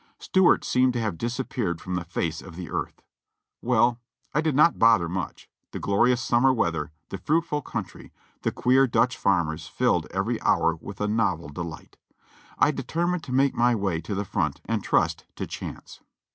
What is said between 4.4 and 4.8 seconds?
did not